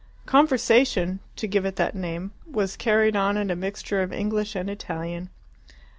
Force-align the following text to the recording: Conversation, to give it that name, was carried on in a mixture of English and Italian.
Conversation, 0.25 1.19
to 1.35 1.45
give 1.45 1.63
it 1.63 1.75
that 1.75 1.93
name, 1.93 2.31
was 2.51 2.75
carried 2.75 3.15
on 3.15 3.37
in 3.37 3.51
a 3.51 3.55
mixture 3.55 4.01
of 4.01 4.11
English 4.11 4.55
and 4.55 4.67
Italian. 4.67 5.29